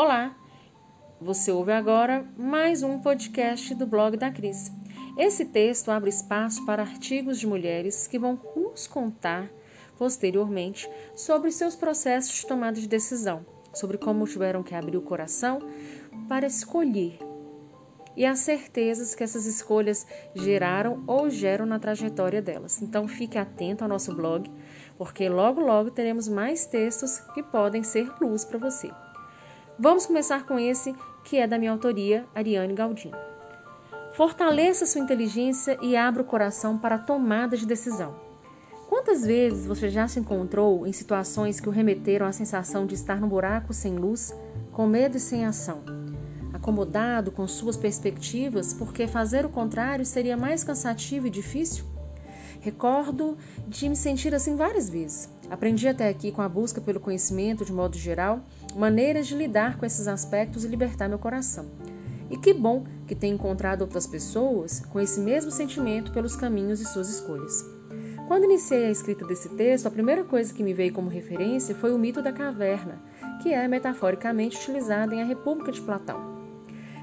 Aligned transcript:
Olá! 0.00 0.32
Você 1.20 1.50
ouve 1.50 1.72
agora 1.72 2.24
mais 2.38 2.84
um 2.84 3.00
podcast 3.00 3.74
do 3.74 3.84
blog 3.84 4.16
da 4.16 4.30
Cris. 4.30 4.70
Esse 5.18 5.46
texto 5.46 5.90
abre 5.90 6.08
espaço 6.08 6.64
para 6.64 6.84
artigos 6.84 7.36
de 7.36 7.48
mulheres 7.48 8.06
que 8.06 8.16
vão 8.16 8.40
nos 8.54 8.86
contar 8.86 9.50
posteriormente 9.98 10.88
sobre 11.16 11.50
seus 11.50 11.74
processos 11.74 12.32
de 12.32 12.46
tomada 12.46 12.80
de 12.80 12.86
decisão, 12.86 13.44
sobre 13.74 13.98
como 13.98 14.24
tiveram 14.24 14.62
que 14.62 14.72
abrir 14.72 14.96
o 14.96 15.02
coração 15.02 15.58
para 16.28 16.46
escolher 16.46 17.18
e 18.16 18.24
as 18.24 18.38
certezas 18.38 19.16
que 19.16 19.24
essas 19.24 19.46
escolhas 19.46 20.06
geraram 20.32 21.02
ou 21.08 21.28
geram 21.28 21.66
na 21.66 21.80
trajetória 21.80 22.40
delas. 22.40 22.80
Então 22.80 23.08
fique 23.08 23.36
atento 23.36 23.82
ao 23.82 23.90
nosso 23.90 24.14
blog, 24.14 24.48
porque 24.96 25.28
logo 25.28 25.60
logo 25.60 25.90
teremos 25.90 26.28
mais 26.28 26.66
textos 26.66 27.18
que 27.34 27.42
podem 27.42 27.82
ser 27.82 28.08
luz 28.20 28.44
para 28.44 28.58
você. 28.58 28.92
Vamos 29.78 30.06
começar 30.06 30.44
com 30.44 30.58
esse 30.58 30.94
que 31.22 31.36
é 31.36 31.46
da 31.46 31.58
minha 31.58 31.70
autoria, 31.70 32.26
Ariane 32.34 32.74
Galdino. 32.74 33.16
Fortaleça 34.14 34.86
sua 34.86 35.00
inteligência 35.00 35.78
e 35.80 35.96
abra 35.96 36.22
o 36.22 36.24
coração 36.24 36.76
para 36.76 36.96
a 36.96 36.98
tomada 36.98 37.56
de 37.56 37.64
decisão. 37.64 38.16
Quantas 38.88 39.24
vezes 39.24 39.66
você 39.66 39.88
já 39.88 40.08
se 40.08 40.18
encontrou 40.18 40.86
em 40.86 40.92
situações 40.92 41.60
que 41.60 41.68
o 41.68 41.72
remeteram 41.72 42.26
à 42.26 42.32
sensação 42.32 42.86
de 42.86 42.94
estar 42.94 43.20
no 43.20 43.28
buraco 43.28 43.72
sem 43.72 43.96
luz, 43.96 44.34
com 44.72 44.86
medo 44.86 45.16
e 45.16 45.20
sem 45.20 45.44
ação? 45.44 45.82
acomodado 46.52 47.30
com 47.30 47.46
suas 47.46 47.76
perspectivas, 47.76 48.74
porque 48.74 49.06
fazer 49.06 49.46
o 49.46 49.48
contrário 49.48 50.04
seria 50.04 50.36
mais 50.36 50.64
cansativo 50.64 51.26
e 51.26 51.30
difícil? 51.30 51.84
Recordo 52.60 53.38
de 53.66 53.88
me 53.88 53.94
sentir 53.94 54.34
assim 54.34 54.56
várias 54.56 54.90
vezes. 54.90 55.30
Aprendi 55.48 55.86
até 55.86 56.08
aqui, 56.08 56.32
com 56.32 56.42
a 56.42 56.48
busca 56.48 56.80
pelo 56.80 57.00
conhecimento 57.00 57.64
de 57.64 57.72
modo 57.72 57.96
geral, 57.96 58.40
maneiras 58.76 59.26
de 59.26 59.34
lidar 59.34 59.78
com 59.78 59.86
esses 59.86 60.08
aspectos 60.08 60.64
e 60.64 60.68
libertar 60.68 61.08
meu 61.08 61.18
coração. 61.18 61.66
E 62.30 62.36
que 62.36 62.52
bom 62.52 62.84
que 63.06 63.14
tenho 63.14 63.34
encontrado 63.34 63.82
outras 63.82 64.06
pessoas 64.06 64.80
com 64.80 65.00
esse 65.00 65.20
mesmo 65.20 65.50
sentimento 65.50 66.12
pelos 66.12 66.36
caminhos 66.36 66.78
de 66.78 66.88
suas 66.88 67.08
escolhas. 67.08 67.64
Quando 68.26 68.44
iniciei 68.44 68.86
a 68.86 68.90
escrita 68.90 69.26
desse 69.26 69.48
texto, 69.50 69.86
a 69.86 69.90
primeira 69.90 70.22
coisa 70.22 70.52
que 70.52 70.62
me 70.62 70.74
veio 70.74 70.92
como 70.92 71.08
referência 71.08 71.74
foi 71.74 71.92
o 71.94 71.98
mito 71.98 72.20
da 72.20 72.30
caverna, 72.30 73.02
que 73.42 73.54
é 73.54 73.66
metaforicamente 73.66 74.58
utilizado 74.58 75.14
em 75.14 75.22
A 75.22 75.24
República 75.24 75.72
de 75.72 75.80
Platão. 75.80 76.36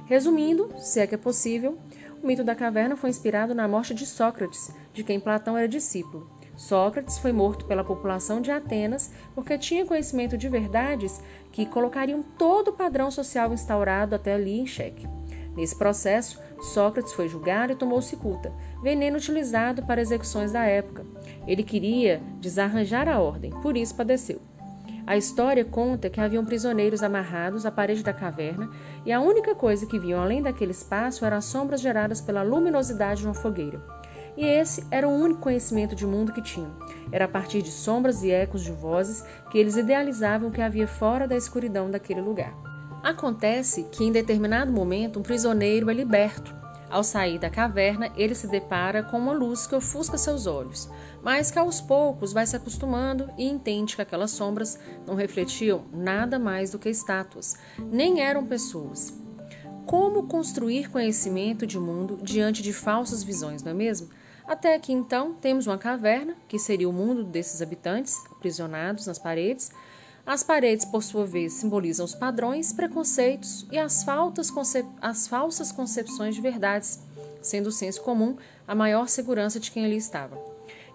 Resumindo, 0.06 0.70
se 0.78 1.00
é 1.00 1.08
que 1.08 1.16
é 1.16 1.18
possível, 1.18 1.80
o 2.22 2.28
mito 2.28 2.44
da 2.44 2.54
caverna 2.54 2.96
foi 2.96 3.10
inspirado 3.10 3.56
na 3.56 3.68
morte 3.68 3.96
de 3.96 4.06
Sócrates, 4.06 4.72
de 4.94 5.04
quem 5.04 5.20
Platão 5.20 5.58
era 5.58 5.68
discípulo. 5.68 6.30
Sócrates 6.56 7.18
foi 7.18 7.32
morto 7.32 7.66
pela 7.66 7.84
população 7.84 8.42
de 8.42 8.52
Atenas 8.52 9.12
porque 9.34 9.58
tinha 9.58 9.86
conhecimento 9.86 10.38
de 10.38 10.48
verdades 10.48 11.22
que 11.52 11.66
colocariam 11.66 12.24
todo 12.38 12.70
o 12.70 12.74
padrão 12.74 13.12
social 13.12 13.54
instaurado 13.54 14.16
até 14.16 14.34
ali 14.34 14.60
em 14.60 14.68
xeque. 14.68 15.08
Nesse 15.56 15.76
processo, 15.78 16.40
Sócrates 16.60 17.14
foi 17.14 17.30
julgado 17.30 17.74
e 17.74 17.76
tomou 17.76 18.02
cicuta, 18.02 18.52
veneno 18.82 19.18
utilizado 19.18 19.84
para 19.84 20.02
execuções 20.02 20.52
da 20.52 20.66
época. 20.66 21.06
Ele 21.48 21.64
queria 21.64 22.22
desarranjar 22.40 23.08
a 23.08 23.20
ordem, 23.20 23.52
por 23.62 23.78
isso 23.78 23.96
padeceu. 23.96 24.42
A 25.08 25.16
história 25.16 25.64
conta 25.64 26.10
que 26.10 26.20
haviam 26.20 26.44
prisioneiros 26.44 27.04
amarrados 27.04 27.64
à 27.66 27.72
parede 27.72 28.04
da 28.04 28.12
caverna 28.12 28.72
e 29.06 29.12
a 29.12 29.22
única 29.22 29.54
coisa 29.54 29.86
que 29.86 30.00
viam 30.00 30.20
além 30.20 30.42
daquele 30.42 30.72
espaço 30.72 31.24
eram 31.24 31.38
as 31.38 31.46
sombras 31.46 31.80
geradas 31.80 32.20
pela 32.20 32.42
luminosidade 32.42 33.22
de 33.22 33.28
uma 33.28 33.36
fogueira. 33.36 33.80
E 34.38 34.46
esse 34.46 34.86
era 34.92 35.08
o 35.08 35.12
único 35.12 35.42
conhecimento 35.42 35.96
de 35.96 36.06
mundo 36.06 36.34
que 36.34 36.42
tinham. 36.42 36.76
Era 37.12 37.26
a 37.26 37.28
partir 37.28 37.62
de 37.62 37.72
sombras 37.72 38.24
e 38.24 38.32
ecos 38.32 38.64
de 38.64 38.72
vozes 38.72 39.24
que 39.50 39.58
eles 39.58 39.78
idealizavam 39.78 40.50
o 40.50 40.52
que 40.52 40.62
havia 40.62 40.88
fora 40.88 41.28
da 41.28 41.36
escuridão 41.36 41.90
daquele 41.90 42.22
lugar. 42.22 42.54
Acontece 43.04 43.84
que 43.92 44.04
em 44.04 44.12
determinado 44.12 44.72
momento 44.72 45.20
um 45.20 45.24
prisioneiro 45.24 45.90
é 45.90 45.94
liberto 45.94 46.56
ao 46.90 47.04
sair 47.04 47.40
da 47.40 47.50
caverna, 47.50 48.12
ele 48.16 48.36
se 48.36 48.48
depara 48.48 49.04
com 49.04 49.18
uma 49.18 49.34
luz 49.34 49.66
que 49.66 49.76
ofusca 49.76 50.18
seus 50.18 50.46
olhos, 50.46 50.90
mas 51.24 51.50
que 51.50 51.58
aos 51.58 51.82
poucos 51.82 52.32
vai 52.32 52.46
se 52.46 52.56
acostumando 52.56 53.30
e 53.38 53.44
entende 53.44 53.96
que 53.96 54.02
aquelas 54.02 54.32
sombras 54.32 54.80
não 55.06 55.16
refletiam 55.16 55.86
nada 55.92 56.38
mais 56.38 56.72
do 56.72 56.80
que 56.80 56.90
estátuas, 56.90 57.58
nem 57.92 58.22
eram 58.22 58.46
pessoas. 58.46 59.14
Como 59.86 60.28
construir 60.28 60.90
conhecimento 60.90 61.66
de 61.66 61.80
mundo 61.80 62.18
diante 62.22 62.62
de 62.62 62.72
falsas 62.72 63.24
visões, 63.24 63.62
não 63.62 63.72
é 63.72 63.76
mesmo? 63.76 64.10
Até 64.48 64.78
que 64.78 64.94
então 64.94 65.34
temos 65.34 65.66
uma 65.66 65.78
caverna, 65.78 66.36
que 66.48 66.60
seria 66.60 66.88
o 66.88 66.94
mundo 66.94 67.24
desses 67.24 67.62
habitantes, 67.62 68.16
aprisionados 68.32 69.08
nas 69.08 69.18
paredes, 69.18 69.72
as 70.26 70.42
paredes, 70.42 70.86
por 70.86 71.04
sua 71.04 71.24
vez, 71.24 71.54
simbolizam 71.54 72.04
os 72.04 72.16
padrões, 72.16 72.74
preconceitos 72.74 73.68
e 73.72 73.78
as, 73.78 74.04
as 75.00 75.28
falsas 75.28 75.72
concepções 75.72 76.34
de 76.34 76.42
verdades, 76.42 77.00
sendo 77.44 77.68
o 77.68 77.72
senso 77.72 78.02
comum 78.02 78.36
a 78.68 78.74
maior 78.74 79.08
segurança 79.08 79.60
de 79.60 79.70
quem 79.70 79.86
ali 79.86 79.98
estava. 79.98 80.36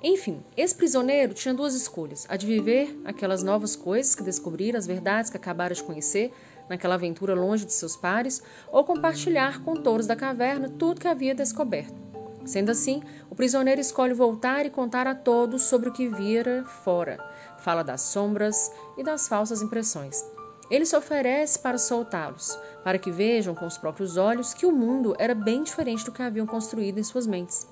Enfim, 0.02 0.42
esse 0.56 0.74
prisioneiro 0.74 1.32
tinha 1.32 1.54
duas 1.54 1.74
escolhas: 1.74 2.26
a 2.28 2.36
de 2.36 2.44
viver 2.44 3.00
aquelas 3.04 3.42
novas 3.44 3.76
coisas 3.76 4.16
que 4.16 4.24
descobrira, 4.24 4.78
as 4.78 4.86
verdades 4.86 5.30
que 5.30 5.36
acabara 5.36 5.74
de 5.74 5.82
conhecer, 5.84 6.32
naquela 6.68 6.96
aventura 6.96 7.34
longe 7.34 7.64
de 7.64 7.72
seus 7.72 7.96
pares, 7.96 8.42
ou 8.72 8.82
compartilhar 8.82 9.62
com 9.62 9.76
todos 9.76 10.08
da 10.08 10.16
caverna 10.16 10.68
tudo 10.68 11.00
que 11.00 11.06
havia 11.06 11.36
descoberto. 11.36 12.09
Sendo 12.50 12.70
assim, 12.70 13.00
o 13.30 13.34
prisioneiro 13.36 13.80
escolhe 13.80 14.12
voltar 14.12 14.66
e 14.66 14.70
contar 14.70 15.06
a 15.06 15.14
todos 15.14 15.62
sobre 15.62 15.88
o 15.88 15.92
que 15.92 16.08
vira 16.08 16.64
fora 16.64 17.16
fala 17.60 17.84
das 17.84 18.00
sombras 18.00 18.72
e 18.98 19.04
das 19.04 19.28
falsas 19.28 19.62
impressões. 19.62 20.24
Ele 20.68 20.84
se 20.84 20.96
oferece 20.96 21.58
para 21.58 21.78
soltá-los, 21.78 22.58
para 22.82 22.98
que 22.98 23.10
vejam 23.10 23.54
com 23.54 23.66
os 23.66 23.76
próprios 23.76 24.16
olhos 24.16 24.52
que 24.52 24.66
o 24.66 24.72
mundo 24.72 25.14
era 25.18 25.34
bem 25.34 25.62
diferente 25.62 26.04
do 26.04 26.12
que 26.12 26.22
haviam 26.22 26.46
construído 26.46 26.98
em 26.98 27.04
suas 27.04 27.26
mentes. 27.26 27.68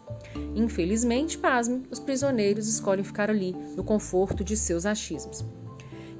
Infelizmente, 0.55 1.39
pasme, 1.39 1.83
os 1.91 1.99
prisioneiros 1.99 2.69
escolhem 2.69 3.05
ficar 3.05 3.31
ali, 3.31 3.53
no 3.77 3.83
conforto 3.83 4.45
de 4.45 4.57
seus 4.57 4.85
achismos. 4.85 5.45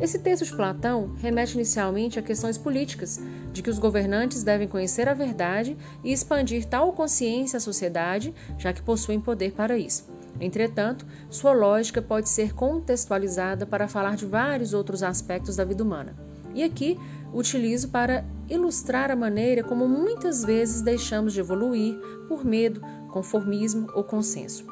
Esse 0.01 0.21
texto 0.21 0.45
de 0.45 0.55
Platão 0.55 1.13
remete 1.17 1.55
inicialmente 1.55 2.19
a 2.19 2.23
questões 2.23 2.57
políticas, 2.57 3.21
de 3.53 3.63
que 3.63 3.71
os 3.71 3.81
governantes 3.81 4.45
devem 4.45 4.69
conhecer 4.69 5.09
a 5.09 5.15
verdade 5.15 5.77
e 6.05 6.13
expandir 6.13 6.67
tal 6.67 6.93
consciência 6.93 7.57
à 7.57 7.61
sociedade, 7.61 8.33
já 8.57 8.73
que 8.73 8.81
possuem 8.81 9.21
poder 9.21 9.53
para 9.53 9.77
isso. 9.77 10.09
Entretanto, 10.41 11.05
sua 11.29 11.53
lógica 11.53 12.01
pode 12.01 12.29
ser 12.29 12.55
contextualizada 12.55 13.67
para 13.67 13.89
falar 13.89 14.15
de 14.15 14.25
vários 14.25 14.73
outros 14.73 15.03
aspectos 15.03 15.57
da 15.57 15.65
vida 15.65 15.83
humana. 15.83 16.15
E 16.55 16.63
aqui 16.63 16.97
utilizo 17.35 17.89
para 17.89 18.25
ilustrar 18.49 19.11
a 19.11 19.17
maneira 19.17 19.65
como 19.65 19.89
muitas 19.89 20.45
vezes 20.45 20.81
deixamos 20.81 21.33
de 21.33 21.41
evoluir 21.41 21.99
por 22.29 22.45
medo, 22.45 22.81
conformismo 23.11 23.89
ou 23.95 24.05
consenso. 24.05 24.65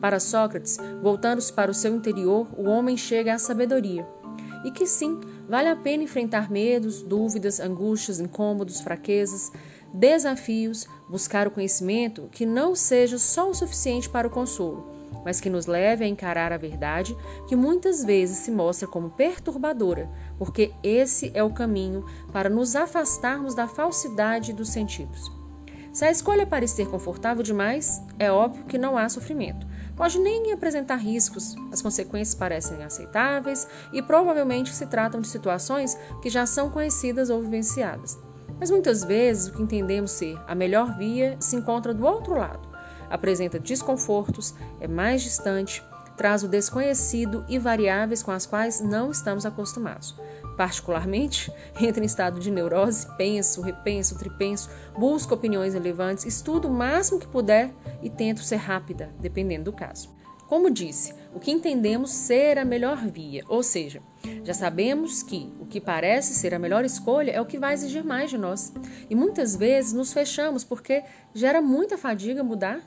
Para 0.00 0.20
Sócrates, 0.20 0.76
voltando-se 1.02 1.52
para 1.52 1.70
o 1.70 1.74
seu 1.74 1.94
interior, 1.94 2.46
o 2.56 2.68
homem 2.68 2.96
chega 2.96 3.34
à 3.34 3.38
sabedoria. 3.38 4.06
E 4.64 4.70
que 4.70 4.86
sim, 4.86 5.20
vale 5.48 5.68
a 5.68 5.76
pena 5.76 6.02
enfrentar 6.02 6.50
medos, 6.50 7.02
dúvidas, 7.02 7.60
angústias, 7.60 8.20
incômodos, 8.20 8.80
fraquezas, 8.80 9.52
desafios, 9.92 10.86
buscar 11.08 11.46
o 11.46 11.50
conhecimento 11.50 12.28
que 12.32 12.44
não 12.44 12.74
seja 12.74 13.18
só 13.18 13.48
o 13.50 13.54
suficiente 13.54 14.08
para 14.08 14.26
o 14.26 14.30
consolo, 14.30 14.90
mas 15.24 15.40
que 15.40 15.50
nos 15.50 15.66
leve 15.66 16.04
a 16.04 16.08
encarar 16.08 16.52
a 16.52 16.58
verdade 16.58 17.16
que 17.48 17.56
muitas 17.56 18.04
vezes 18.04 18.38
se 18.38 18.50
mostra 18.50 18.86
como 18.86 19.10
perturbadora, 19.10 20.10
porque 20.38 20.72
esse 20.82 21.30
é 21.34 21.42
o 21.42 21.52
caminho 21.52 22.04
para 22.32 22.50
nos 22.50 22.76
afastarmos 22.76 23.54
da 23.54 23.66
falsidade 23.66 24.52
dos 24.52 24.68
sentidos. 24.68 25.32
Se 25.92 26.04
a 26.04 26.10
escolha 26.10 26.46
parecer 26.46 26.88
confortável 26.88 27.42
demais, 27.42 28.02
é 28.18 28.30
óbvio 28.30 28.66
que 28.66 28.76
não 28.76 28.98
há 28.98 29.08
sofrimento. 29.08 29.66
Pode 29.96 30.18
nem 30.18 30.52
apresentar 30.52 30.96
riscos, 30.96 31.54
as 31.72 31.80
consequências 31.80 32.34
parecem 32.34 32.84
aceitáveis 32.84 33.66
e 33.92 34.02
provavelmente 34.02 34.74
se 34.74 34.86
tratam 34.86 35.20
de 35.20 35.28
situações 35.28 35.96
que 36.20 36.28
já 36.28 36.44
são 36.44 36.70
conhecidas 36.70 37.30
ou 37.30 37.40
vivenciadas. 37.40 38.18
Mas 38.60 38.70
muitas 38.70 39.02
vezes 39.02 39.48
o 39.48 39.52
que 39.52 39.62
entendemos 39.62 40.10
ser 40.10 40.38
a 40.46 40.54
melhor 40.54 40.96
via 40.96 41.36
se 41.40 41.56
encontra 41.56 41.94
do 41.94 42.04
outro 42.04 42.34
lado 42.34 42.76
apresenta 43.10 43.58
desconfortos, 43.58 44.54
é 44.80 44.88
mais 44.88 45.22
distante, 45.22 45.82
traz 46.16 46.42
o 46.42 46.48
desconhecido 46.48 47.44
e 47.48 47.58
variáveis 47.58 48.22
com 48.22 48.30
as 48.30 48.46
quais 48.46 48.80
não 48.80 49.10
estamos 49.10 49.44
acostumados. 49.44 50.14
Particularmente, 50.56 51.52
entra 51.80 52.02
em 52.02 52.06
estado 52.06 52.40
de 52.40 52.50
neurose, 52.50 53.06
penso, 53.16 53.60
repenso, 53.60 54.18
tripenso, 54.18 54.70
busco 54.96 55.34
opiniões 55.34 55.74
relevantes, 55.74 56.24
estudo 56.24 56.68
o 56.68 56.72
máximo 56.72 57.20
que 57.20 57.28
puder 57.28 57.70
e 58.02 58.08
tento 58.08 58.42
ser 58.42 58.56
rápida, 58.56 59.10
dependendo 59.20 59.70
do 59.70 59.72
caso. 59.72 60.16
Como 60.48 60.70
disse, 60.70 61.12
o 61.34 61.40
que 61.40 61.50
entendemos 61.50 62.10
ser 62.12 62.56
a 62.56 62.64
melhor 62.64 63.04
via, 63.08 63.42
ou 63.48 63.64
seja, 63.64 64.00
já 64.44 64.54
sabemos 64.54 65.22
que 65.22 65.52
o 65.60 65.66
que 65.66 65.80
parece 65.80 66.34
ser 66.34 66.54
a 66.54 66.58
melhor 66.58 66.84
escolha 66.84 67.32
é 67.32 67.40
o 67.40 67.46
que 67.46 67.58
vai 67.58 67.74
exigir 67.74 68.04
mais 68.04 68.30
de 68.30 68.38
nós. 68.38 68.72
E 69.10 69.14
muitas 69.14 69.56
vezes 69.56 69.92
nos 69.92 70.12
fechamos 70.12 70.62
porque 70.62 71.02
gera 71.34 71.60
muita 71.60 71.98
fadiga 71.98 72.44
mudar 72.44 72.80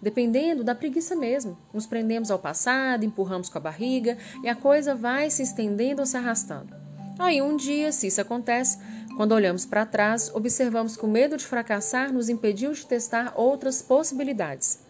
dependendo 0.00 0.64
da 0.64 0.74
preguiça 0.74 1.14
mesmo. 1.14 1.56
Nos 1.72 1.86
prendemos 1.86 2.30
ao 2.30 2.38
passado, 2.38 3.04
empurramos 3.04 3.48
com 3.48 3.58
a 3.58 3.60
barriga 3.60 4.18
e 4.42 4.48
a 4.48 4.56
coisa 4.56 4.96
vai 4.96 5.30
se 5.30 5.42
estendendo 5.42 6.02
ou 6.02 6.06
se 6.06 6.16
arrastando. 6.16 6.81
Aí 7.22 7.40
um 7.40 7.56
dia, 7.56 7.92
se 7.92 8.08
isso 8.08 8.20
acontece, 8.20 8.78
quando 9.16 9.30
olhamos 9.30 9.64
para 9.64 9.86
trás, 9.86 10.28
observamos 10.34 10.96
que 10.96 11.04
o 11.04 11.08
medo 11.08 11.36
de 11.36 11.46
fracassar 11.46 12.12
nos 12.12 12.28
impediu 12.28 12.72
de 12.72 12.84
testar 12.84 13.32
outras 13.36 13.80
possibilidades. 13.80 14.80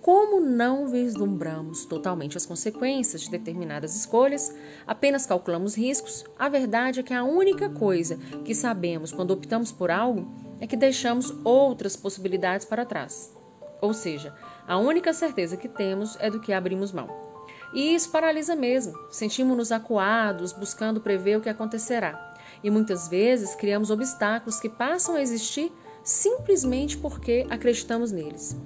Como 0.00 0.40
não 0.40 0.86
vislumbramos 0.86 1.84
totalmente 1.84 2.36
as 2.36 2.46
consequências 2.46 3.22
de 3.22 3.30
determinadas 3.32 3.96
escolhas, 3.96 4.54
apenas 4.86 5.26
calculamos 5.26 5.74
riscos, 5.74 6.24
a 6.38 6.48
verdade 6.48 7.00
é 7.00 7.02
que 7.02 7.12
a 7.12 7.24
única 7.24 7.68
coisa 7.68 8.16
que 8.44 8.54
sabemos 8.54 9.10
quando 9.10 9.32
optamos 9.32 9.72
por 9.72 9.90
algo 9.90 10.32
é 10.60 10.68
que 10.68 10.76
deixamos 10.76 11.34
outras 11.42 11.96
possibilidades 11.96 12.64
para 12.64 12.86
trás. 12.86 13.34
Ou 13.80 13.92
seja, 13.92 14.32
a 14.68 14.78
única 14.78 15.12
certeza 15.12 15.56
que 15.56 15.68
temos 15.68 16.16
é 16.20 16.30
do 16.30 16.38
que 16.38 16.52
abrimos 16.52 16.92
mão. 16.92 17.31
E 17.72 17.94
isso 17.94 18.10
paralisa 18.10 18.54
mesmo. 18.54 18.98
Sentimos-nos 19.10 19.72
acuados, 19.72 20.52
buscando 20.52 21.00
prever 21.00 21.36
o 21.36 21.40
que 21.40 21.48
acontecerá. 21.48 22.34
E 22.62 22.70
muitas 22.70 23.08
vezes 23.08 23.54
criamos 23.54 23.90
obstáculos 23.90 24.60
que 24.60 24.68
passam 24.68 25.16
a 25.16 25.22
existir 25.22 25.72
simplesmente 26.04 26.96
porque 26.96 27.46
acreditamos 27.48 28.12
neles. 28.12 28.56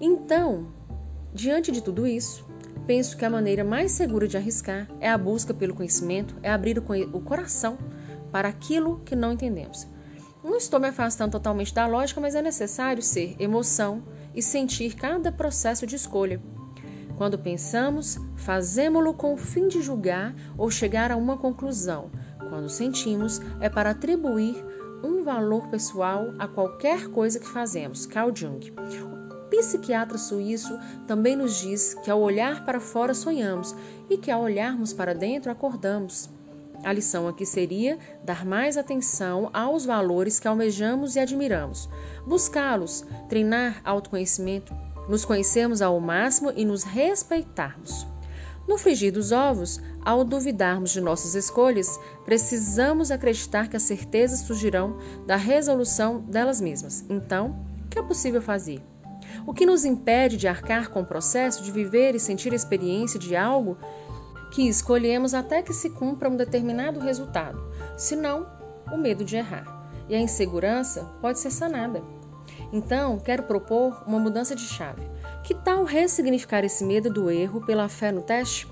Então, 0.00 0.68
diante 1.34 1.70
de 1.70 1.82
tudo 1.82 2.06
isso, 2.06 2.46
penso 2.86 3.16
que 3.16 3.24
a 3.24 3.30
maneira 3.30 3.62
mais 3.62 3.92
segura 3.92 4.26
de 4.26 4.36
arriscar 4.36 4.88
é 4.98 5.08
a 5.08 5.18
busca 5.18 5.52
pelo 5.52 5.74
conhecimento, 5.74 6.34
é 6.42 6.50
abrir 6.50 6.78
o 6.78 7.20
coração 7.20 7.78
para 8.32 8.48
aquilo 8.48 9.00
que 9.04 9.14
não 9.14 9.32
entendemos. 9.32 9.86
Não 10.42 10.56
estou 10.56 10.80
me 10.80 10.88
afastando 10.88 11.32
totalmente 11.32 11.74
da 11.74 11.86
lógica, 11.86 12.20
mas 12.20 12.34
é 12.34 12.40
necessário 12.40 13.02
ser 13.02 13.36
emoção 13.38 14.02
e 14.34 14.40
sentir 14.40 14.94
cada 14.94 15.30
processo 15.30 15.86
de 15.86 15.96
escolha. 15.96 16.40
Quando 17.20 17.38
pensamos, 17.38 18.18
fazemos-lo 18.34 19.12
com 19.12 19.34
o 19.34 19.36
fim 19.36 19.68
de 19.68 19.82
julgar 19.82 20.34
ou 20.56 20.70
chegar 20.70 21.12
a 21.12 21.18
uma 21.18 21.36
conclusão. 21.36 22.10
Quando 22.48 22.70
sentimos, 22.70 23.42
é 23.60 23.68
para 23.68 23.90
atribuir 23.90 24.56
um 25.04 25.22
valor 25.22 25.68
pessoal 25.68 26.32
a 26.38 26.48
qualquer 26.48 27.08
coisa 27.08 27.38
que 27.38 27.46
fazemos. 27.46 28.06
Carl 28.06 28.34
Jung 28.34 28.72
psiquiatra 29.50 30.16
suíço 30.16 30.78
também 31.06 31.36
nos 31.36 31.60
diz 31.60 31.92
que 31.92 32.10
ao 32.10 32.22
olhar 32.22 32.64
para 32.64 32.80
fora 32.80 33.12
sonhamos 33.12 33.76
e 34.08 34.16
que 34.16 34.30
ao 34.30 34.40
olharmos 34.40 34.94
para 34.94 35.14
dentro 35.14 35.52
acordamos. 35.52 36.30
A 36.82 36.90
lição 36.90 37.28
aqui 37.28 37.44
seria 37.44 37.98
dar 38.24 38.46
mais 38.46 38.78
atenção 38.78 39.50
aos 39.52 39.84
valores 39.84 40.40
que 40.40 40.48
almejamos 40.48 41.16
e 41.16 41.20
admiramos, 41.20 41.86
buscá-los, 42.26 43.04
treinar 43.28 43.82
autoconhecimento, 43.84 44.74
nos 45.10 45.24
conhecermos 45.24 45.82
ao 45.82 45.98
máximo 45.98 46.52
e 46.54 46.64
nos 46.64 46.84
respeitarmos. 46.84 48.06
No 48.68 48.78
frigir 48.78 49.12
dos 49.12 49.32
ovos, 49.32 49.80
ao 50.04 50.22
duvidarmos 50.22 50.90
de 50.90 51.00
nossas 51.00 51.34
escolhas, 51.34 51.98
precisamos 52.24 53.10
acreditar 53.10 53.68
que 53.68 53.76
as 53.76 53.82
certezas 53.82 54.40
surgirão 54.40 54.96
da 55.26 55.34
resolução 55.34 56.20
delas 56.20 56.60
mesmas. 56.60 57.04
Então, 57.10 57.58
o 57.84 57.88
que 57.88 57.98
é 57.98 58.02
possível 58.02 58.40
fazer? 58.40 58.80
O 59.44 59.52
que 59.52 59.66
nos 59.66 59.84
impede 59.84 60.36
de 60.36 60.46
arcar 60.46 60.90
com 60.90 61.00
o 61.00 61.06
processo 61.06 61.64
de 61.64 61.72
viver 61.72 62.14
e 62.14 62.20
sentir 62.20 62.52
a 62.52 62.56
experiência 62.56 63.18
de 63.18 63.34
algo 63.34 63.76
que 64.52 64.68
escolhemos 64.68 65.34
até 65.34 65.62
que 65.62 65.72
se 65.72 65.90
cumpra 65.90 66.28
um 66.28 66.36
determinado 66.36 67.00
resultado, 67.00 67.60
senão 67.96 68.46
o 68.92 68.96
medo 68.96 69.24
de 69.24 69.36
errar. 69.36 69.80
E 70.08 70.14
a 70.14 70.20
insegurança 70.20 71.04
pode 71.20 71.40
ser 71.40 71.50
sanada. 71.50 72.19
Então, 72.72 73.18
quero 73.18 73.42
propor 73.42 74.02
uma 74.06 74.18
mudança 74.18 74.54
de 74.54 74.62
chave. 74.62 75.02
Que 75.42 75.54
tal 75.54 75.84
ressignificar 75.84 76.64
esse 76.64 76.84
medo 76.84 77.12
do 77.12 77.30
erro 77.30 77.64
pela 77.64 77.88
fé 77.88 78.12
no 78.12 78.22
teste? 78.22 78.68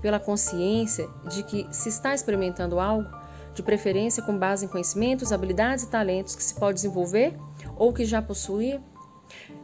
Pela 0.00 0.20
consciência 0.20 1.08
de 1.28 1.42
que 1.42 1.66
se 1.70 1.88
está 1.88 2.14
experimentando 2.14 2.78
algo, 2.78 3.08
de 3.54 3.62
preferência 3.62 4.22
com 4.22 4.36
base 4.36 4.64
em 4.64 4.68
conhecimentos, 4.68 5.32
habilidades 5.32 5.84
e 5.84 5.90
talentos 5.90 6.34
que 6.34 6.42
se 6.42 6.54
pode 6.54 6.74
desenvolver 6.74 7.36
ou 7.76 7.92
que 7.92 8.04
já 8.04 8.22
possuía? 8.22 8.80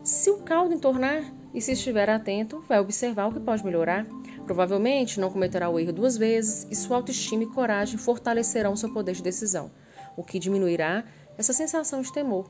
Se 0.03 0.31
o 0.31 0.39
caldo 0.39 0.75
entornar 0.75 1.23
e 1.55 1.61
se 1.61 1.73
estiver 1.73 2.09
atento, 2.11 2.63
vai 2.69 2.81
observar 2.81 3.29
o 3.29 3.33
que 3.33 3.41
pode 3.41 3.65
melhorar. 3.65 4.07
Provavelmente 4.45 5.21
não 5.21 5.31
cometerá 5.31 5.69
o 5.69 5.79
erro 5.79 5.93
duas 5.93 6.17
vezes 6.17 6.67
e 6.71 6.75
sua 6.75 6.97
autoestima 6.97 7.45
e 7.45 7.47
coragem 7.47 7.99
fortalecerão 7.99 8.75
seu 8.77 8.93
poder 8.93 9.15
de 9.15 9.23
decisão, 9.23 9.71
o 10.17 10.25
que 10.25 10.39
diminuirá 10.39 11.05
essa 11.37 11.53
sensação 11.53 12.01
de 12.01 12.13
temor. 12.13 12.49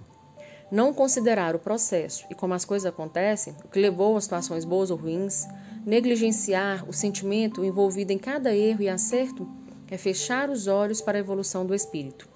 Não 0.70 0.92
considerar 0.92 1.56
o 1.56 1.58
processo 1.58 2.26
e 2.30 2.34
como 2.34 2.52
as 2.52 2.64
coisas 2.64 2.84
acontecem, 2.84 3.54
o 3.64 3.68
que 3.68 3.80
levou 3.80 4.18
a 4.18 4.20
situações 4.20 4.66
boas 4.66 4.90
ou 4.90 4.98
ruins, 4.98 5.46
negligenciar 5.86 6.86
o 6.86 6.92
sentimento 6.92 7.64
envolvido 7.64 8.12
em 8.12 8.18
cada 8.18 8.54
erro 8.54 8.82
e 8.82 8.88
acerto, 8.88 9.48
é 9.90 9.96
fechar 9.96 10.50
os 10.50 10.66
olhos 10.66 11.00
para 11.00 11.16
a 11.16 11.20
evolução 11.20 11.64
do 11.64 11.74
espírito. 11.74 12.28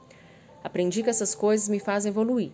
Aprendi 0.65 1.03
que 1.03 1.11
essas 1.11 1.35
coisas 1.35 1.69
me 1.69 1.79
fazem 1.79 2.09
evoluir 2.09 2.53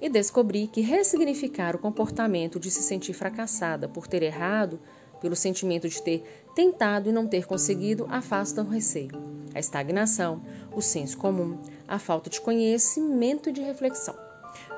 e 0.00 0.08
descobri 0.08 0.66
que 0.66 0.80
ressignificar 0.80 1.76
o 1.76 1.78
comportamento 1.78 2.58
de 2.58 2.70
se 2.70 2.82
sentir 2.82 3.12
fracassada 3.12 3.86
por 3.86 4.06
ter 4.06 4.22
errado, 4.22 4.80
pelo 5.20 5.36
sentimento 5.36 5.88
de 5.90 6.00
ter 6.00 6.24
tentado 6.54 7.10
e 7.10 7.12
não 7.12 7.26
ter 7.26 7.44
conseguido, 7.44 8.06
afasta 8.08 8.62
o 8.62 8.68
receio, 8.68 9.10
a 9.54 9.58
estagnação, 9.58 10.40
o 10.74 10.80
senso 10.80 11.18
comum, 11.18 11.58
a 11.86 11.98
falta 11.98 12.30
de 12.30 12.40
conhecimento 12.40 13.50
e 13.50 13.52
de 13.52 13.60
reflexão. 13.60 14.27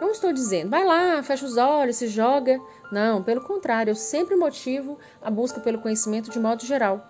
Não 0.01 0.11
estou 0.11 0.33
dizendo, 0.33 0.71
vai 0.71 0.85
lá, 0.85 1.23
fecha 1.23 1.45
os 1.45 1.57
olhos, 1.57 1.97
se 1.97 2.09
joga. 2.09 2.61
Não, 2.91 3.23
pelo 3.23 3.43
contrário, 3.43 3.91
eu 3.91 3.95
sempre 3.95 4.37
motivo 4.37 4.99
a 5.21 5.31
busca 5.31 5.61
pelo 5.61 5.81
conhecimento 5.81 6.31
de 6.31 6.39
modo 6.41 6.65
geral. 6.65 7.07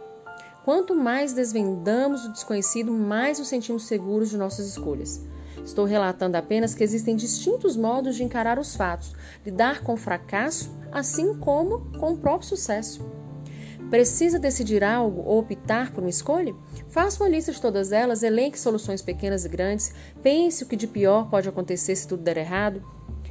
Quanto 0.65 0.95
mais 0.95 1.33
desvendamos 1.33 2.25
o 2.25 2.33
desconhecido, 2.33 2.93
mais 2.93 3.39
nos 3.39 3.49
sentimos 3.49 3.85
seguros 3.85 4.31
de 4.31 4.37
nossas 4.37 4.67
escolhas. 4.67 5.25
Estou 5.65 5.85
relatando 5.85 6.37
apenas 6.37 6.75
que 6.75 6.83
existem 6.83 7.17
distintos 7.17 7.77
modos 7.77 8.17
de 8.17 8.25
encarar 8.25 8.59
os 8.59 8.75
fatos, 8.75 9.15
lidar 9.45 9.83
com 9.83 9.95
o 9.95 9.97
fracasso, 9.97 10.71
assim 10.93 11.35
como 11.39 11.91
com 11.99 12.13
o 12.13 12.19
próprio 12.19 12.49
sucesso. 12.49 13.20
Precisa 13.91 14.39
decidir 14.39 14.85
algo 14.85 15.21
ou 15.23 15.41
optar 15.41 15.91
por 15.91 16.01
uma 16.03 16.09
escolha? 16.09 16.55
Faça 16.89 17.23
uma 17.23 17.29
lista 17.29 17.51
de 17.51 17.61
todas 17.61 17.91
elas, 17.91 18.23
elenque 18.23 18.59
soluções 18.59 19.03
pequenas 19.03 19.45
e 19.45 19.49
grandes, 19.49 19.93
pense 20.23 20.63
o 20.63 20.67
que 20.67 20.77
de 20.77 20.87
pior 20.87 21.29
pode 21.29 21.49
acontecer 21.49 21.97
se 21.97 22.07
tudo 22.07 22.23
der 22.23 22.37
errado. 22.37 22.81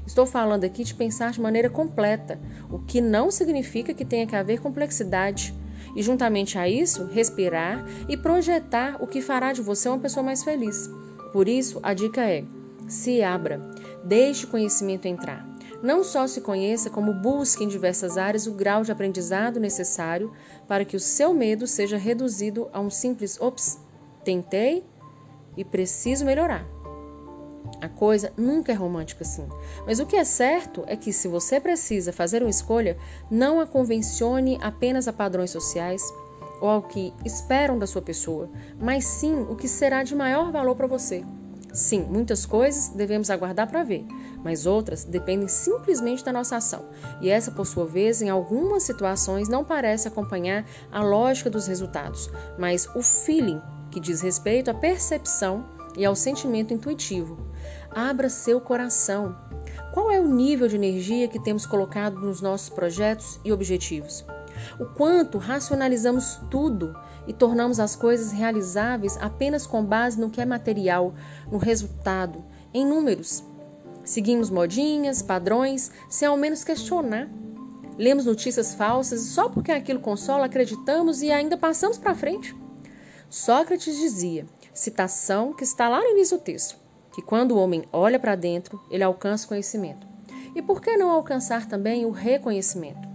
Estou 0.05 0.25
falando 0.25 0.65
aqui 0.65 0.83
de 0.83 0.93
pensar 0.93 1.31
de 1.31 1.39
maneira 1.39 1.69
completa, 1.69 2.37
o 2.69 2.77
que 2.79 2.99
não 2.99 3.31
significa 3.31 3.93
que 3.93 4.03
tenha 4.03 4.27
que 4.27 4.35
haver 4.35 4.59
complexidade. 4.59 5.53
E 5.95 6.03
juntamente 6.03 6.57
a 6.57 6.67
isso, 6.67 7.05
respirar 7.05 7.85
e 8.09 8.17
projetar 8.17 9.01
o 9.01 9.07
que 9.07 9.21
fará 9.21 9.53
de 9.53 9.61
você 9.61 9.87
uma 9.87 9.97
pessoa 9.97 10.23
mais 10.23 10.43
feliz. 10.43 10.89
Por 11.31 11.47
isso, 11.47 11.79
a 11.81 11.93
dica 11.93 12.21
é: 12.21 12.43
se 12.87 13.23
abra, 13.23 13.61
deixe 14.03 14.45
o 14.45 14.49
conhecimento 14.49 15.07
entrar. 15.07 15.48
Não 15.81 16.03
só 16.03 16.27
se 16.27 16.41
conheça, 16.41 16.89
como 16.89 17.13
busque 17.13 17.63
em 17.63 17.67
diversas 17.67 18.17
áreas 18.17 18.47
o 18.47 18.53
grau 18.53 18.83
de 18.83 18.91
aprendizado 18.91 19.59
necessário 19.59 20.33
para 20.67 20.83
que 20.83 20.95
o 20.95 20.99
seu 20.99 21.33
medo 21.33 21.65
seja 21.65 21.97
reduzido 21.97 22.69
a 22.73 22.79
um 22.79 22.89
simples 22.89 23.39
ops, 23.39 23.79
tentei 24.23 24.85
e 25.55 25.63
preciso 25.63 26.25
melhorar. 26.25 26.65
A 27.81 27.87
coisa 27.87 28.33
nunca 28.35 28.71
é 28.71 28.75
romântica 28.75 29.23
assim. 29.23 29.47
Mas 29.85 29.99
o 29.99 30.05
que 30.05 30.17
é 30.17 30.23
certo 30.23 30.83
é 30.85 30.97
que, 30.97 31.13
se 31.13 31.27
você 31.27 31.61
precisa 31.61 32.11
fazer 32.11 32.41
uma 32.41 32.49
escolha, 32.49 32.97
não 33.31 33.61
a 33.61 33.65
convencione 33.65 34.57
apenas 34.61 35.07
a 35.07 35.13
padrões 35.13 35.51
sociais, 35.51 36.01
ou 36.59 36.67
ao 36.67 36.81
que 36.81 37.13
esperam 37.23 37.79
da 37.79 37.87
sua 37.87 38.01
pessoa, 38.01 38.49
mas 38.77 39.05
sim 39.05 39.45
o 39.49 39.55
que 39.55 39.67
será 39.67 40.03
de 40.03 40.13
maior 40.13 40.51
valor 40.51 40.75
para 40.75 40.87
você. 40.87 41.23
Sim, 41.73 42.01
muitas 42.09 42.45
coisas 42.45 42.89
devemos 42.89 43.29
aguardar 43.29 43.69
para 43.69 43.83
ver, 43.83 44.05
mas 44.43 44.65
outras 44.65 45.03
dependem 45.03 45.47
simplesmente 45.47 46.25
da 46.25 46.33
nossa 46.33 46.57
ação. 46.57 46.85
E 47.21 47.29
essa, 47.29 47.51
por 47.51 47.65
sua 47.65 47.85
vez, 47.85 48.21
em 48.21 48.29
algumas 48.29 48.83
situações 48.83 49.47
não 49.47 49.63
parece 49.63 50.07
acompanhar 50.07 50.65
a 50.91 51.03
lógica 51.03 51.49
dos 51.49 51.67
resultados, 51.67 52.29
mas 52.57 52.87
o 52.95 53.03
feeling, 53.03 53.61
que 53.91 53.99
diz 53.99 54.21
respeito 54.21 54.71
à 54.71 54.73
percepção 54.73 55.65
e 55.95 56.05
ao 56.05 56.15
sentimento 56.15 56.73
intuitivo. 56.73 57.37
Abra 57.91 58.29
seu 58.29 58.59
coração. 58.59 59.35
Qual 59.93 60.11
é 60.11 60.19
o 60.19 60.27
nível 60.27 60.67
de 60.67 60.75
energia 60.75 61.27
que 61.27 61.41
temos 61.41 61.65
colocado 61.65 62.19
nos 62.19 62.41
nossos 62.41 62.69
projetos 62.69 63.39
e 63.43 63.51
objetivos? 63.51 64.25
O 64.79 64.85
quanto 64.85 65.37
racionalizamos 65.37 66.39
tudo 66.49 66.95
e 67.27 67.33
tornamos 67.33 67.79
as 67.79 67.95
coisas 67.95 68.31
realizáveis 68.31 69.17
apenas 69.17 69.65
com 69.65 69.83
base 69.83 70.19
no 70.19 70.29
que 70.29 70.41
é 70.41 70.45
material, 70.45 71.13
no 71.51 71.57
resultado, 71.57 72.43
em 72.73 72.85
números. 72.85 73.43
Seguimos 74.03 74.49
modinhas, 74.49 75.21
padrões, 75.21 75.91
sem 76.09 76.27
ao 76.27 76.37
menos 76.37 76.63
questionar. 76.63 77.29
Lemos 77.97 78.25
notícias 78.25 78.73
falsas 78.73 79.21
e 79.21 79.27
só 79.27 79.49
porque 79.49 79.71
aquilo 79.71 79.99
consola 79.99 80.45
acreditamos 80.45 81.21
e 81.21 81.31
ainda 81.31 81.57
passamos 81.57 81.97
para 81.97 82.15
frente. 82.15 82.55
Sócrates 83.29 83.97
dizia, 83.97 84.45
citação 84.73 85.53
que 85.53 85.63
está 85.63 85.89
lá 85.89 85.99
no 85.99 86.11
início 86.11 86.37
do 86.37 86.43
texto, 86.43 86.77
que 87.13 87.21
quando 87.21 87.51
o 87.51 87.57
homem 87.57 87.83
olha 87.91 88.17
para 88.17 88.35
dentro, 88.35 88.81
ele 88.89 89.03
alcança 89.03 89.45
o 89.45 89.49
conhecimento. 89.49 90.07
E 90.55 90.61
por 90.61 90.81
que 90.81 90.97
não 90.97 91.09
alcançar 91.09 91.67
também 91.67 92.05
o 92.05 92.11
reconhecimento? 92.11 93.08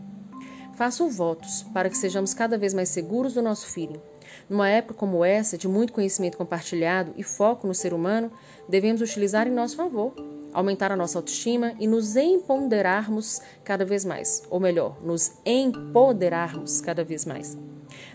Faço 0.76 1.08
votos 1.08 1.62
para 1.72 1.88
que 1.88 1.96
sejamos 1.96 2.34
cada 2.34 2.58
vez 2.58 2.74
mais 2.74 2.88
seguros 2.88 3.34
do 3.34 3.42
nosso 3.42 3.66
feeling. 3.68 4.00
Numa 4.48 4.68
época 4.68 4.94
como 4.94 5.24
essa, 5.24 5.56
de 5.56 5.68
muito 5.68 5.92
conhecimento 5.92 6.36
compartilhado 6.36 7.12
e 7.16 7.22
foco 7.22 7.66
no 7.66 7.74
ser 7.74 7.94
humano, 7.94 8.32
devemos 8.68 9.00
utilizar 9.00 9.46
em 9.46 9.52
nosso 9.52 9.76
favor, 9.76 10.12
aumentar 10.52 10.90
a 10.90 10.96
nossa 10.96 11.18
autoestima 11.18 11.74
e 11.78 11.86
nos 11.86 12.16
empoderarmos 12.16 13.40
cada 13.62 13.84
vez 13.84 14.04
mais, 14.04 14.42
ou 14.50 14.58
melhor, 14.58 15.00
nos 15.02 15.32
empoderarmos 15.46 16.80
cada 16.80 17.04
vez 17.04 17.24
mais. 17.24 17.56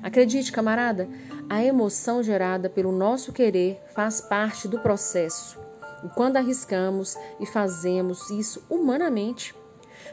Acredite, 0.04 0.51
camarada, 0.51 1.08
a 1.50 1.63
emoção 1.63 2.22
gerada 2.22 2.70
pelo 2.70 2.92
nosso 2.92 3.32
querer 3.32 3.82
faz 3.94 4.20
parte 4.20 4.68
do 4.68 4.80
processo. 4.80 5.58
E 6.04 6.10
quando 6.10 6.38
arriscamos 6.38 7.18
e 7.39 7.46
fazemos 7.46 8.30
isso 8.30 8.63
humanamente, 8.70 9.54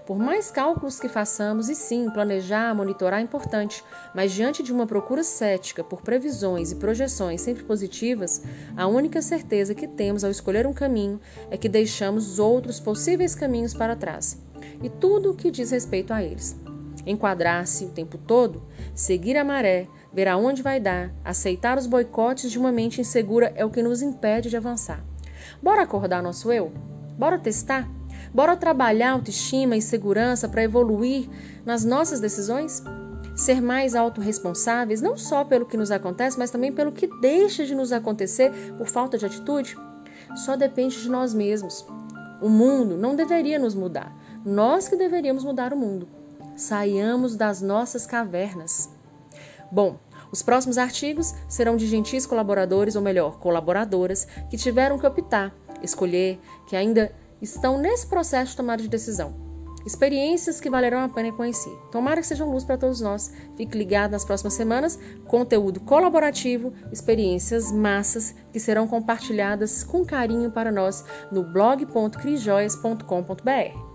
por 0.04 0.18
mais 0.18 0.50
cálculos 0.50 1.00
que 1.00 1.08
façamos, 1.08 1.68
e 1.68 1.74
sim, 1.74 2.10
planejar, 2.10 2.74
monitorar 2.74 3.20
é 3.20 3.22
importante, 3.22 3.82
mas 4.14 4.32
diante 4.32 4.62
de 4.62 4.72
uma 4.72 4.86
procura 4.86 5.22
cética 5.22 5.82
por 5.82 6.02
previsões 6.02 6.72
e 6.72 6.76
projeções 6.76 7.40
sempre 7.40 7.64
positivas, 7.64 8.42
a 8.76 8.86
única 8.86 9.22
certeza 9.22 9.74
que 9.74 9.86
temos 9.86 10.24
ao 10.24 10.30
escolher 10.30 10.66
um 10.66 10.72
caminho 10.72 11.20
é 11.50 11.56
que 11.56 11.68
deixamos 11.68 12.38
outros 12.38 12.80
possíveis 12.80 13.34
caminhos 13.34 13.72
para 13.72 13.96
trás, 13.96 14.42
e 14.82 14.88
tudo 14.88 15.30
o 15.30 15.34
que 15.34 15.50
diz 15.50 15.70
respeito 15.70 16.12
a 16.12 16.22
eles. 16.22 16.58
Enquadrar-se 17.06 17.84
o 17.84 17.90
tempo 17.90 18.18
todo, 18.18 18.62
seguir 18.94 19.36
a 19.36 19.44
maré, 19.44 19.86
ver 20.12 20.28
aonde 20.28 20.62
vai 20.62 20.80
dar, 20.80 21.12
aceitar 21.24 21.78
os 21.78 21.86
boicotes 21.86 22.50
de 22.50 22.58
uma 22.58 22.72
mente 22.72 23.00
insegura 23.00 23.52
é 23.54 23.64
o 23.64 23.70
que 23.70 23.82
nos 23.82 24.02
impede 24.02 24.50
de 24.50 24.56
avançar. 24.56 25.04
Bora 25.62 25.82
acordar 25.82 26.22
nosso 26.22 26.52
eu? 26.52 26.72
Bora 27.16 27.38
testar? 27.38 27.88
Bora 28.32 28.56
trabalhar 28.56 29.12
autoestima 29.12 29.76
e 29.76 29.82
segurança 29.82 30.48
para 30.48 30.62
evoluir 30.62 31.28
nas 31.64 31.84
nossas 31.84 32.20
decisões? 32.20 32.82
Ser 33.34 33.60
mais 33.60 33.94
autorresponsáveis, 33.94 35.02
não 35.02 35.16
só 35.16 35.44
pelo 35.44 35.66
que 35.66 35.76
nos 35.76 35.90
acontece, 35.90 36.38
mas 36.38 36.50
também 36.50 36.72
pelo 36.72 36.92
que 36.92 37.06
deixa 37.20 37.64
de 37.66 37.74
nos 37.74 37.92
acontecer 37.92 38.50
por 38.78 38.86
falta 38.86 39.18
de 39.18 39.26
atitude? 39.26 39.76
Só 40.34 40.56
depende 40.56 41.00
de 41.00 41.08
nós 41.08 41.34
mesmos. 41.34 41.86
O 42.40 42.48
mundo 42.48 42.96
não 42.96 43.14
deveria 43.14 43.58
nos 43.58 43.74
mudar. 43.74 44.14
Nós 44.44 44.88
que 44.88 44.96
deveríamos 44.96 45.44
mudar 45.44 45.72
o 45.72 45.76
mundo. 45.76 46.08
Saiamos 46.56 47.36
das 47.36 47.60
nossas 47.60 48.06
cavernas. 48.06 48.88
Bom, 49.70 49.98
os 50.30 50.42
próximos 50.42 50.78
artigos 50.78 51.34
serão 51.48 51.76
de 51.76 51.86
gentis 51.86 52.26
colaboradores, 52.26 52.96
ou 52.96 53.02
melhor, 53.02 53.38
colaboradoras, 53.38 54.26
que 54.50 54.56
tiveram 54.56 54.98
que 54.98 55.06
optar, 55.06 55.54
escolher, 55.82 56.40
que 56.66 56.76
ainda 56.76 57.12
estão 57.40 57.78
nesse 57.78 58.06
processo 58.06 58.52
de 58.52 58.56
tomada 58.56 58.82
de 58.82 58.88
decisão. 58.88 59.46
Experiências 59.86 60.60
que 60.60 60.68
valerão 60.68 61.04
a 61.04 61.08
pena 61.08 61.32
conhecer. 61.32 61.72
Tomara 61.92 62.20
que 62.20 62.26
sejam 62.26 62.50
luz 62.50 62.64
para 62.64 62.76
todos 62.76 63.00
nós. 63.00 63.32
Fique 63.56 63.78
ligado 63.78 64.10
nas 64.10 64.24
próximas 64.24 64.54
semanas. 64.54 64.98
Conteúdo 65.28 65.78
colaborativo, 65.78 66.72
experiências 66.90 67.70
massas 67.70 68.34
que 68.52 68.58
serão 68.58 68.88
compartilhadas 68.88 69.84
com 69.84 70.04
carinho 70.04 70.50
para 70.50 70.72
nós 70.72 71.04
no 71.30 71.44
blog.crijoias.com.br. 71.44 73.85